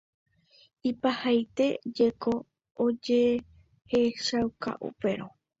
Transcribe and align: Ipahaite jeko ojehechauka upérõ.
Ipahaite 0.91 1.65
jeko 1.99 2.31
ojehechauka 2.87 4.71
upérõ. 4.91 5.27